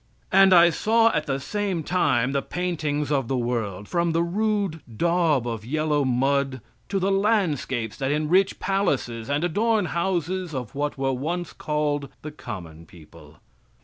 And 0.31 0.51
I 0.51 0.71
saw 0.71 1.11
at 1.11 1.27
the 1.27 1.39
same 1.39 1.83
time 1.83 2.31
the 2.31 2.41
paintings 2.41 3.11
of 3.11 3.27
the 3.27 3.37
world, 3.37 3.87
from 3.87 4.13
the 4.13 4.23
rude 4.23 4.81
daub 4.97 5.45
of 5.45 5.63
yellow 5.63 6.03
mud 6.03 6.59
to 6.89 6.97
the 6.97 7.11
landscapes 7.11 7.97
that 7.97 8.11
enrich 8.11 8.57
palaces 8.59 9.29
and 9.29 9.43
adorn 9.43 9.85
houses 9.93 10.55
of 10.55 10.73
what 10.73 10.97
were 10.97 11.13
once 11.13 11.53
called 11.53 12.09
the 12.23 12.31
common 12.31 12.87
people. 12.87 13.41